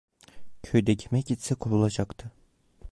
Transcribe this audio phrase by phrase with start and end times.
[0.63, 2.31] Köyde kime gitse kovulacaktı.